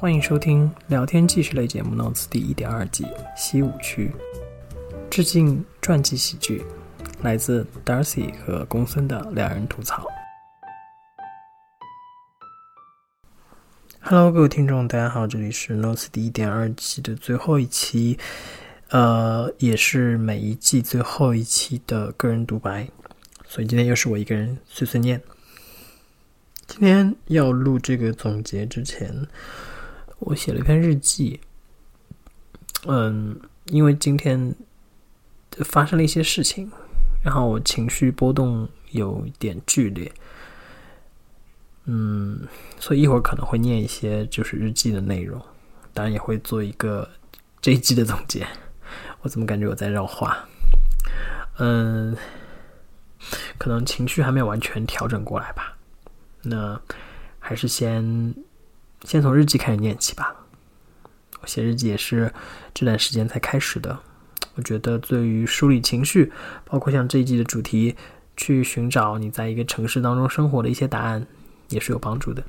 [0.00, 3.06] 欢迎收听聊天纪实类节目《Notes》第一点二季
[3.36, 4.10] 西五区，
[5.10, 6.64] 致敬传记喜剧，
[7.20, 10.06] 来自 Darcy 和公孙的两人吐槽。
[14.00, 18.18] Hello，各位听众，大家好，这里是《Notes》第一点二季的最后一期，
[18.88, 22.88] 呃，也是每一季最后一期的个人独白，
[23.46, 25.20] 所以今天又是我一个人碎碎念。
[26.66, 29.28] 今天要录这个总结之前。
[30.20, 31.40] 我写了一篇日记，
[32.86, 34.54] 嗯，因为今天
[35.64, 36.70] 发生了一些事情，
[37.24, 40.12] 然后我情绪波动有点剧烈，
[41.86, 42.46] 嗯，
[42.78, 45.40] 所以一会儿可能会念一些就是日记的内容，
[45.94, 47.08] 当然也会做一个
[47.60, 48.46] 这一季的总结。
[49.22, 50.46] 我怎么感觉我在绕话？
[51.58, 52.14] 嗯，
[53.58, 55.76] 可能情绪还没有完全调整过来吧。
[56.42, 56.80] 那
[57.38, 58.34] 还是先。
[59.04, 60.34] 先从日记开始念起吧。
[61.40, 62.32] 我写日记也是
[62.74, 63.98] 这段时间才开始的。
[64.56, 66.30] 我觉得对于梳理情绪，
[66.64, 67.96] 包括像这一季的主题，
[68.36, 71.26] 去寻找你在一个城市当中生活的一些答案，
[71.68, 72.44] 也是有帮助的。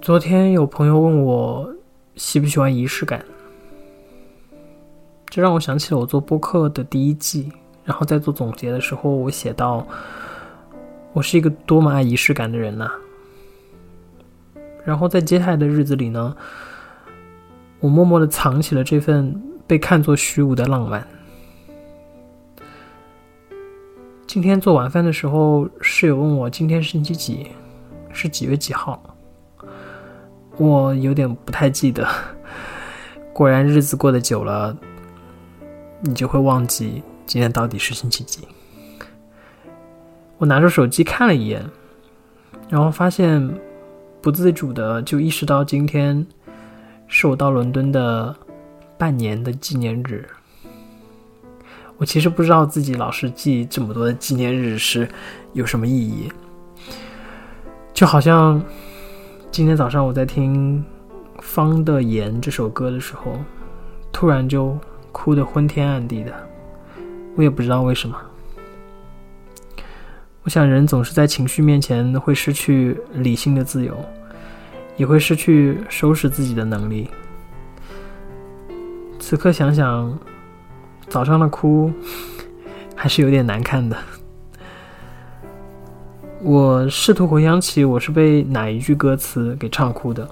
[0.00, 1.74] 昨天有朋友问我
[2.14, 3.24] 喜不喜欢仪式感，
[5.26, 7.50] 这让我想起了我做播客的第一季。
[7.84, 9.86] 然后在做总结的时候，我写到
[11.12, 12.90] ：“我是一个多么爱仪式感的人呐。”
[14.84, 16.36] 然后在接下来的日子里呢，
[17.80, 19.34] 我默默的藏起了这份
[19.66, 21.06] 被看作虚无的浪漫。
[24.26, 27.46] 今天做晚饭的时候，室友问我今天是星期几，
[28.10, 29.02] 是几月几号？
[30.56, 32.06] 我有点不太记得。
[33.32, 34.76] 果然，日子过得久了，
[36.00, 37.02] 你就会忘记。
[37.26, 38.46] 今天到底是星期几？
[40.38, 41.64] 我拿着手机看了一眼，
[42.68, 43.48] 然后发现
[44.20, 46.26] 不自主的就意识到今天
[47.06, 48.34] 是我到伦敦的
[48.98, 50.28] 半年的纪念日。
[51.96, 55.08] 我其实不知道自己老是记这么多的纪念日是
[55.52, 56.30] 有什么意义，
[57.94, 58.60] 就好像
[59.50, 60.84] 今天早上我在听
[61.40, 63.38] 《方的言》这首歌的时候，
[64.12, 64.76] 突然就
[65.12, 66.32] 哭得昏天暗地的。
[67.36, 68.16] 我也不知道为什么。
[70.42, 73.96] 我想，人总是在情绪面前会失去理性的自由，
[74.96, 77.08] 也会失去收拾自己的能力。
[79.18, 80.18] 此刻想想，
[81.08, 81.90] 早上的哭
[82.94, 83.96] 还是有点难看的。
[86.42, 90.28] 我试图回想起我是被哪一句歌词给唱哭的，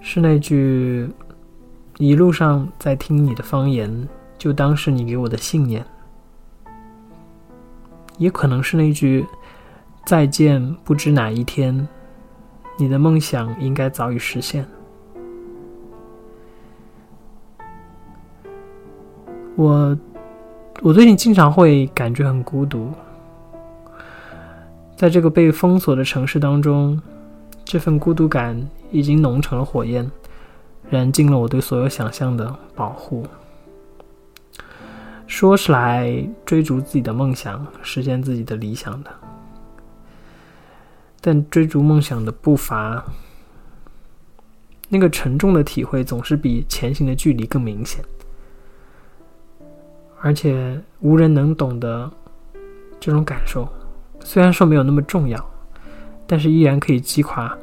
[0.00, 1.08] 是那句
[1.98, 4.08] “一路上在听你的方言”。
[4.38, 5.84] 就当是你给我的信念，
[8.18, 9.26] 也可能是那句
[10.04, 11.88] “再见，不知哪一天，
[12.78, 14.66] 你的梦想应该早已实现。”
[19.56, 19.96] 我，
[20.82, 22.92] 我最近经常会感觉很孤独，
[24.94, 27.00] 在这个被封锁的城市当中，
[27.64, 30.10] 这份孤独感已经浓成了火焰，
[30.90, 33.26] 燃尽了我对所有想象的保护。
[35.26, 39.10] 说是来追逐自己的梦想，实现自己的理想的，
[41.20, 43.04] 但追逐梦想的步伐，
[44.88, 48.04] 那个沉重的体会总是比前行的距离更明显，
[50.20, 52.10] 而且无人能懂的
[53.00, 53.68] 这种感受，
[54.20, 55.44] 虽然说没有那么重要，
[56.26, 57.56] 但是依然可以击垮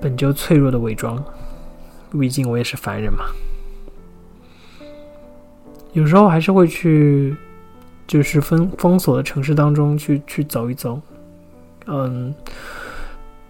[0.00, 1.22] 本就脆弱的伪装，
[2.12, 3.24] 毕竟我也是凡人嘛。
[5.98, 7.36] 有时候还是会去，
[8.06, 11.00] 就是封封锁的城市当中去去走一走，
[11.86, 12.32] 嗯，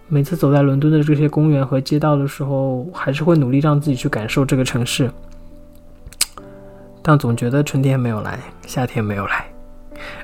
[0.07, 5.11] 每次走在伦敦的这些公园和街道的时候，还是会努力让自己去感受这个城市，
[7.03, 9.45] 但总觉得春天没有来，夏天没有来，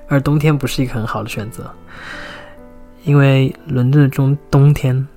[0.08, 1.72] 而冬天不是一个很好的选择，
[3.04, 5.08] 因为伦敦的中冬天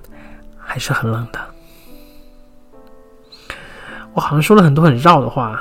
[0.59, 1.39] 还是很冷的。
[4.13, 5.59] 我好像说了很多很绕的话。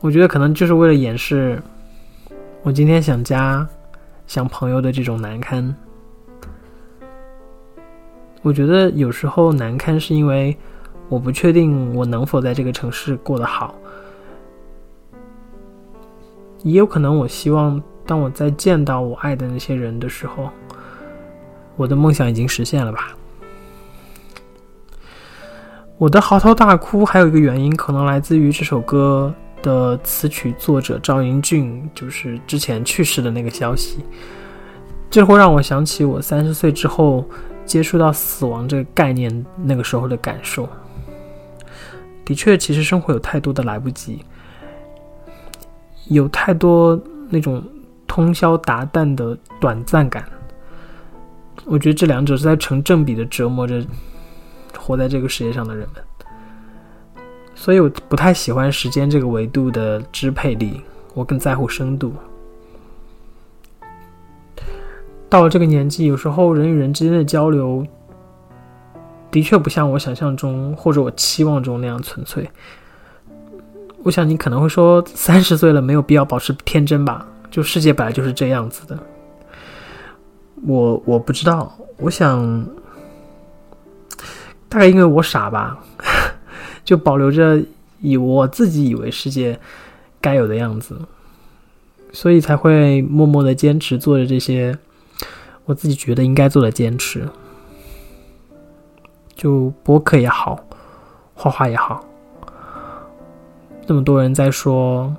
[0.00, 1.60] 我觉得可能就是为了掩饰
[2.62, 3.66] 我今天想家、
[4.28, 5.74] 想朋友的这种难堪。
[8.42, 10.56] 我觉得有时候难堪是因为
[11.08, 13.74] 我不确定我能否在这个城市过得好，
[16.62, 20.48] 也有可能我希望当我在见到我爱的那些人的时候，
[21.76, 23.16] 我的梦想已经实现了吧。
[25.96, 29.34] 我的嚎啕大哭还有一个原因，可能来自于这首歌。
[29.62, 33.98] 的词曲作者赵英俊就是之前去世的那个消息，
[35.10, 37.28] 这会让我想起我三十岁之后
[37.64, 40.68] 接触到死亡这个概念那个时候的感受。
[42.24, 44.22] 的确，其实生活有太多的来不及，
[46.08, 47.00] 有太多
[47.30, 47.62] 那种
[48.06, 50.24] 通宵达旦的短暂感。
[51.64, 53.84] 我觉得这两者是在成正比的折磨着
[54.76, 56.02] 活在这个世界上的人们。
[57.60, 60.80] 所以我不太喜欢时间这个维度的支配力，
[61.12, 62.14] 我更在乎深度。
[65.28, 67.84] 到了这个年纪，有时候人与人之间的交流，
[69.28, 72.48] 的确不像我想象中或者我期望中那样纯粹。
[74.04, 77.26] 我想你可能会说，三十岁了没有必要保持天真吧？
[77.50, 78.96] 就世界本来就是这样子的。
[80.64, 82.64] 我我不知道，我想，
[84.68, 85.76] 大概因为我傻吧。
[86.88, 87.62] 就保留着
[88.00, 89.60] 以我自己以为世界
[90.22, 90.98] 该有的样子，
[92.12, 94.74] 所以才会默默的坚持做着这些
[95.66, 97.28] 我自己觉得应该做的坚持。
[99.36, 100.58] 就播客也好，
[101.34, 102.02] 画画也好，
[103.86, 105.14] 那么多人在说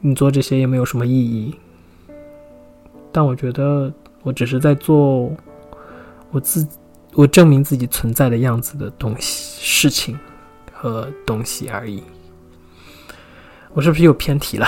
[0.00, 1.54] 你做这些也没有什么意义，
[3.12, 3.92] 但我觉得
[4.24, 5.32] 我只是在做
[6.32, 6.66] 我自
[7.14, 10.18] 我证明自己存在的样子的东西事情。
[10.82, 12.02] 和东西而已。
[13.72, 14.66] 我是不是又偏题了？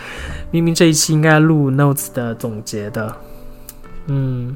[0.52, 3.16] 明明这一期应该录 notes 的总结的。
[4.08, 4.54] 嗯，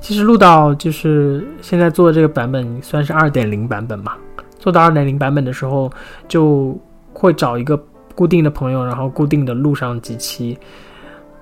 [0.00, 4.16] 其实录到就是现在做的这个版本算是二点零版本嘛。
[4.58, 5.88] 做到二点零版本的时候，
[6.26, 6.76] 就
[7.12, 7.80] 会找一个
[8.16, 10.58] 固定的朋友，然后固定的录上几期。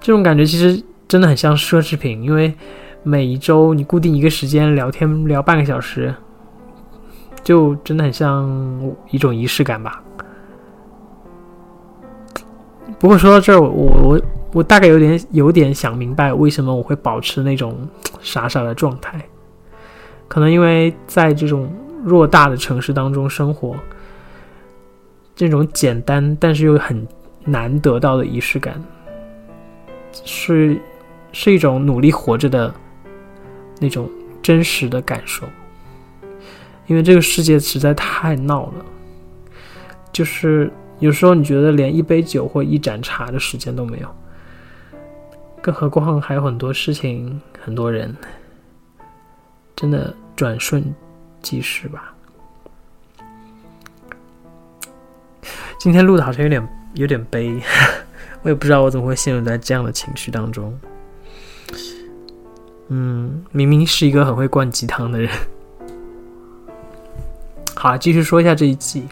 [0.00, 2.52] 这种感觉其实真的很像奢侈品，因为
[3.02, 6.14] 每一周你固定一个时间聊天，聊半个小时。
[7.44, 8.50] 就真的很像
[9.11, 10.02] 一种仪式感吧。
[12.99, 14.20] 不过说到这儿，我我
[14.52, 17.87] 我大概有点有点想明白为什么我会保持那种
[18.20, 19.23] 傻傻的状态。
[20.26, 21.70] 可能因为在这种
[22.06, 23.76] 偌大的城市当中生活，
[25.37, 27.06] 这种简单但是又很
[27.44, 28.82] 难得到的仪式感，
[30.25, 30.81] 是
[31.32, 32.73] 是一种努力活着的
[33.81, 34.08] 那种
[34.41, 35.44] 真实的感受。
[36.86, 38.84] 因为这个世界实在太闹了，
[40.12, 44.08] 就是有时候你觉得连一杯酒或一盏茶的时间都没有，
[45.62, 48.14] 更何况还有很多事情、很多人，
[49.75, 50.94] 真的转瞬
[51.40, 52.14] 即逝吧。
[55.78, 57.60] 今天录的好像有点有点悲，
[58.42, 60.78] 我也不知道我怎么会陷入在这样的情绪当中。
[62.88, 65.31] 嗯，明明是一个很会灌鸡汤的人。
[67.84, 69.04] 好，继续说一下这一季。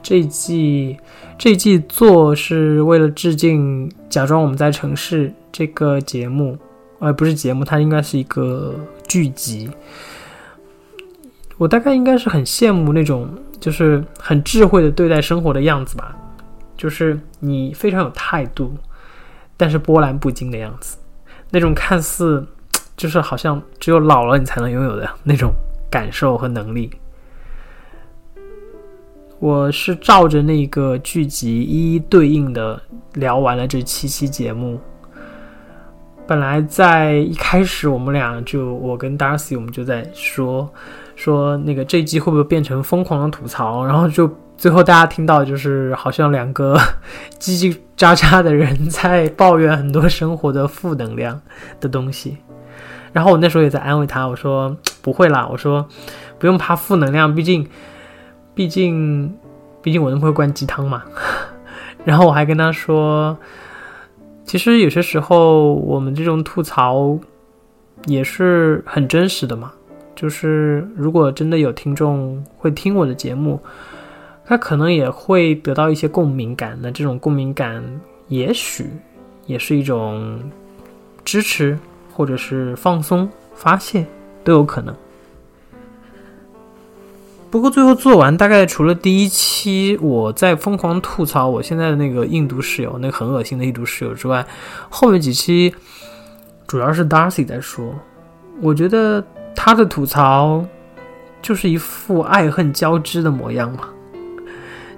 [0.00, 0.96] 这一季，
[1.36, 6.56] 这一季做是为了致敬《假装我们在城市》这个节目，
[7.00, 8.76] 呃，不是节目，它应该是一个
[9.08, 9.68] 剧集。
[11.58, 13.28] 我大概应该是很羡慕那种，
[13.58, 16.16] 就是很智慧的对待生活的样子吧，
[16.76, 18.72] 就是你非常有态度，
[19.56, 20.96] 但是波澜不惊的样子，
[21.50, 22.46] 那种看似
[22.96, 25.52] 就是好像只有老了你才能拥有的那种
[25.90, 26.88] 感受和能力。
[29.42, 32.80] 我是照着那个剧集一一对应的
[33.14, 34.78] 聊完了这七期节目。
[36.28, 40.72] 本来在一开始，我们俩就我跟 Darcy 我们就在说
[41.16, 46.78] 说那个这一季会不会变成疯狂的吐槽，然后就最后大家听到就是好像两个
[47.40, 51.40] 叽叽喳喳的人在抱怨很多生活的负能量
[51.80, 52.36] 的东西。
[53.12, 55.84] 然后我那时候也在安慰他，我说不会啦，我说
[56.38, 57.66] 不用怕负能量，毕竟。
[58.54, 59.32] 毕竟，
[59.80, 61.02] 毕竟我那么会灌鸡汤嘛。
[62.04, 63.36] 然后我还跟他说，
[64.44, 67.18] 其实有些时候我们这种吐槽
[68.06, 69.72] 也是很真实的嘛。
[70.14, 73.58] 就是如果真的有听众会听我的节目，
[74.44, 76.78] 他可能也会得到一些共鸣感。
[76.82, 77.82] 那这种共鸣感，
[78.28, 78.86] 也许
[79.46, 80.38] 也是一种
[81.24, 81.78] 支持，
[82.12, 84.04] 或者是放松、发泄，
[84.44, 84.94] 都有可能。
[87.52, 94.44] 不过最后做完，大概除了第一期我在疯狂吐槽我现在的那个印度室友，那个很恶心的印度室友之外，
[94.88, 95.74] 后面几期
[96.66, 97.94] 主要是 Darcy 在说。
[98.62, 99.22] 我觉得
[99.54, 100.64] 他的吐槽
[101.42, 103.80] 就是一副爱恨交织的模样嘛，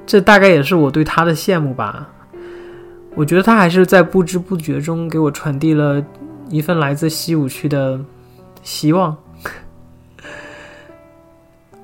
[0.07, 2.09] 这大概也是我对他的羡慕吧。
[3.17, 6.01] 我觉得他还是在不知不觉中给我传递了
[6.51, 7.99] 一份来自西武区的
[8.63, 9.17] 希望。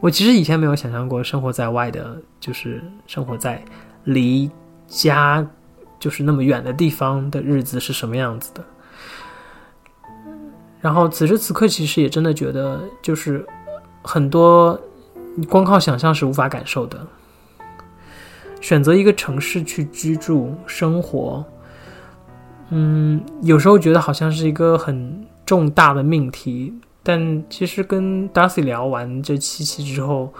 [0.01, 3.63] 我其实以前没有想象过生活在外的，就是生活在
[4.05, 4.51] 离
[4.87, 5.47] 家
[5.99, 8.65] 就是那么远的地方的日子是什么样子的。
[10.81, 13.47] 然后此时此刻，其实也真的觉得，就是
[14.03, 14.81] 很多
[15.37, 17.07] 你光靠想象是无法感受的。
[18.63, 21.45] 选择一个城市去居住生活，
[22.71, 30.33] 嗯，有时候觉得好像是一个很重大的命题，但其实跟 Darcy 聊完这七期之后，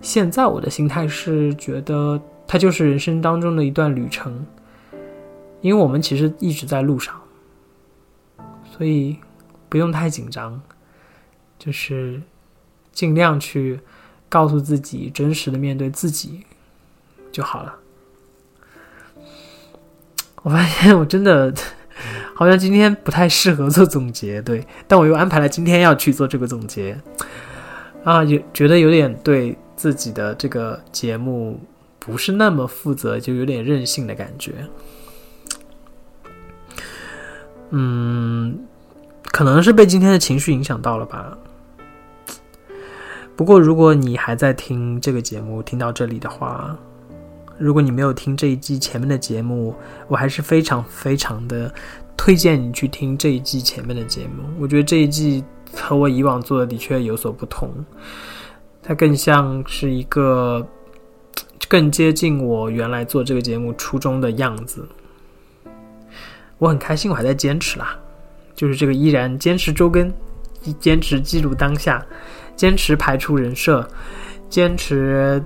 [0.00, 4.44] 现在我的心态是觉得它就是人生当中的一段旅程，
[5.60, 7.20] 因为我们其实一直在路上，
[8.70, 9.16] 所以
[9.68, 10.60] 不用太紧张，
[11.58, 12.22] 就是
[12.92, 13.80] 尽量去
[14.28, 16.44] 告诉自己，真实的面对自己。
[17.32, 17.74] 就好了。
[20.36, 21.52] 我发现我真的
[22.34, 26.98] 好像今天不太适合做总结，对，但我又安排了今天要去做这个总结
[28.04, 31.58] 啊，有觉得有点对自己的这个节目
[31.98, 34.52] 不是那么负责，就有点任性的感觉。
[37.70, 38.58] 嗯，
[39.32, 41.36] 可能是被今天的情绪影响到了吧。
[43.34, 46.76] 不过如果你还在听这个节目，听到这里的话。
[47.58, 49.74] 如果你没有听这一季前面的节目，
[50.08, 51.72] 我还是非常非常的
[52.14, 54.44] 推荐你去听这一季前面的节目。
[54.58, 57.70] 我觉得这一季和我以往做的的确有所不同，
[58.82, 60.66] 它更像是一个
[61.66, 64.86] 更接近我原来做这个节目初衷的样子。
[66.58, 67.98] 我很开心，我还在坚持啦，
[68.54, 70.12] 就是这个依然坚持周更，
[70.78, 72.04] 坚持记录当下，
[72.54, 73.88] 坚持排除人设，
[74.50, 75.42] 坚持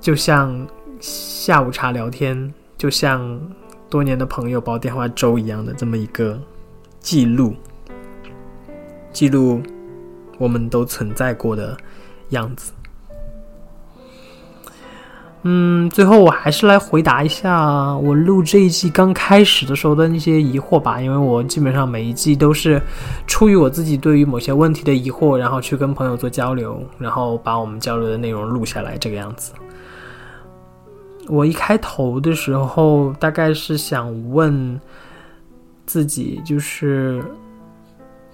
[0.00, 0.66] 就像。
[1.00, 3.40] 下午茶聊天，就像
[3.88, 6.38] 多年的朋友煲电话粥一样的这么一个
[7.00, 7.54] 记录，
[9.10, 9.62] 记录
[10.38, 11.76] 我们都存在过的
[12.30, 12.72] 样子。
[15.42, 22.78] 嗯，最后我还是来回答一下我录这一季刚开始的时候的那些疑惑吧，因为我基本上每一季都是
[23.26, 29.54] 出于我自己对于某些问题的疑惑，然后去跟朋友做交流，然后把我们交流的内容录下来，这个样子。
[31.30, 34.80] 我一开头的时候，大概是想问
[35.86, 37.22] 自己，就是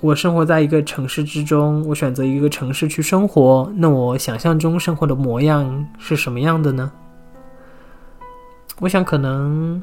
[0.01, 6.91] 我生活在一个城市之中，我选择一个城市去生活，那我想象中生活的模样是什么样的呢？
[8.79, 9.83] 我想，可能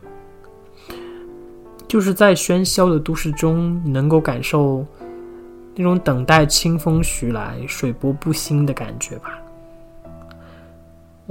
[1.88, 4.84] 就是在喧嚣的都市中，能够感受
[5.75, 9.39] 那种等待清风徐来、水波不兴的感觉吧。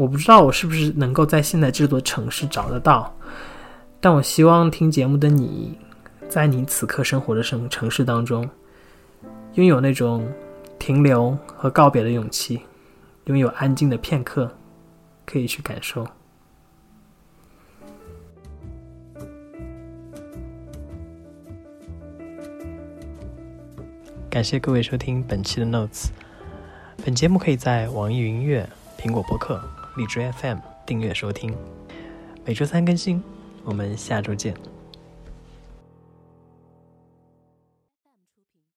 [0.03, 3.15] 我不知道我是不是能够在现在这座城市找得到，
[4.01, 5.79] 但我希望听节目的你，
[6.29, 8.51] 在你此刻生活的城城市当中，
[9.55, 10.29] 拥有那种
[10.77, 12.61] 停留和告别的勇气，
[13.27, 14.53] 拥有安静的片刻，
[15.25, 16.05] 可以去感受。
[24.29, 26.07] 感谢各位收听本期的 Notes，
[27.05, 28.69] 本节目可以在网易云音乐、
[28.99, 29.63] 苹果播客。
[29.95, 31.55] 荔枝 FM 订阅收听，
[32.47, 33.23] 每周三更新，
[33.63, 34.55] 我们下周见。